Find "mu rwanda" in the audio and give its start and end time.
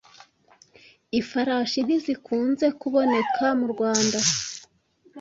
3.59-4.19